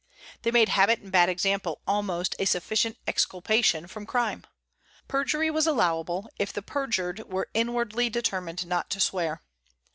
They 0.41 0.49
made 0.49 0.69
habit 0.69 0.99
and 1.01 1.11
bad 1.11 1.29
example 1.29 1.83
almost 1.85 2.33
a 2.39 2.45
sufficient 2.45 2.97
exculpation 3.05 3.85
from 3.85 4.07
crime. 4.07 4.47
Perjury 5.07 5.51
was 5.51 5.67
allowable, 5.67 6.27
if 6.39 6.51
the 6.51 6.63
perjured 6.63 7.19
were 7.31 7.49
inwardly 7.53 8.09
determined 8.09 8.65
not 8.65 8.89
to 8.89 8.99
swear. 8.99 9.43